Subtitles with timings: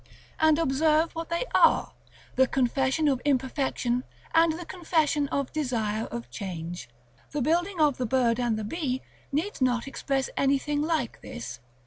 [0.39, 1.93] And observe what they are:
[2.35, 6.89] the confession of Imperfection and the confession of Desire of Change.
[7.29, 11.59] The building of the bird and the bee needs not express anything like this.